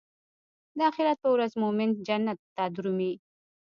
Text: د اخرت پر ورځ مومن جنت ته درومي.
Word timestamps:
د 0.77 0.79
اخرت 0.89 1.17
پر 1.23 1.29
ورځ 1.33 1.51
مومن 1.61 1.89
جنت 2.07 2.39
ته 2.55 2.63
درومي. 2.75 3.13